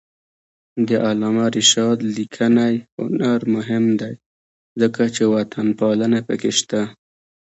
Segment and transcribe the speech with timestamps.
[0.87, 4.13] د علامه رشاد لیکنی هنر مهم دی
[4.81, 6.81] ځکه چې وطنپالنه پکې شته.